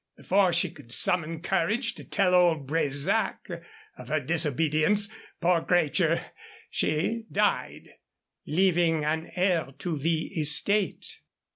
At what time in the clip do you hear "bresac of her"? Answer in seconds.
2.65-4.19